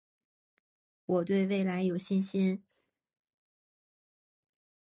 [1.05, 2.63] 我对未来有信心